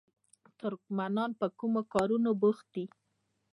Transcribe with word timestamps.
ترکمنان 0.59 1.31
په 1.39 1.47
کومو 1.59 1.81
کارونو 1.93 2.29
بوخت 2.41 2.65
دي؟ 2.73 2.85